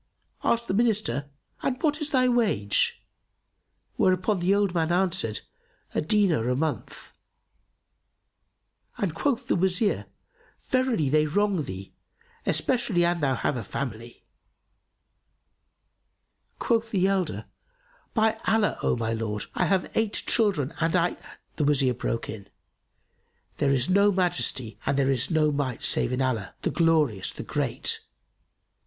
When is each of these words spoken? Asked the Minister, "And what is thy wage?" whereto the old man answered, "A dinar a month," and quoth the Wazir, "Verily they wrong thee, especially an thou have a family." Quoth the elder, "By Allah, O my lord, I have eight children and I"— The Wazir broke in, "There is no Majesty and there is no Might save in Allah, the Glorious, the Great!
Asked 0.43 0.67
the 0.67 0.73
Minister, 0.73 1.29
"And 1.61 1.79
what 1.83 2.01
is 2.01 2.09
thy 2.09 2.27
wage?" 2.27 3.05
whereto 3.99 4.33
the 4.33 4.55
old 4.55 4.73
man 4.73 4.91
answered, 4.91 5.41
"A 5.93 6.01
dinar 6.01 6.49
a 6.49 6.55
month," 6.55 7.11
and 8.97 9.13
quoth 9.13 9.47
the 9.47 9.55
Wazir, 9.55 10.07
"Verily 10.61 11.07
they 11.07 11.27
wrong 11.27 11.61
thee, 11.61 11.93
especially 12.47 13.05
an 13.05 13.19
thou 13.19 13.35
have 13.35 13.55
a 13.55 13.63
family." 13.63 14.25
Quoth 16.57 16.89
the 16.89 17.05
elder, 17.05 17.45
"By 18.15 18.39
Allah, 18.47 18.79
O 18.81 18.95
my 18.97 19.13
lord, 19.13 19.45
I 19.53 19.65
have 19.65 19.91
eight 19.95 20.13
children 20.25 20.73
and 20.79 20.95
I"— 20.95 21.15
The 21.57 21.63
Wazir 21.63 21.93
broke 21.93 22.27
in, 22.27 22.49
"There 23.57 23.69
is 23.71 23.87
no 23.87 24.11
Majesty 24.11 24.79
and 24.83 24.97
there 24.97 25.11
is 25.11 25.29
no 25.29 25.51
Might 25.51 25.83
save 25.83 26.11
in 26.11 26.23
Allah, 26.23 26.55
the 26.63 26.71
Glorious, 26.71 27.31
the 27.31 27.43
Great! 27.43 27.99